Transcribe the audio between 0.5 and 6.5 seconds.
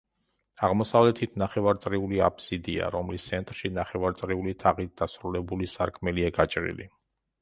აღმოსავლეთით ნახევარწრიული აფსიდია, რომლის ცენტრში ნახევარწრიული თაღით დასრულებული სარკმელია